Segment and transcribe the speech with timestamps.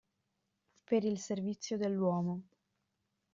[0.83, 2.41] Per il servizio dell'uomo.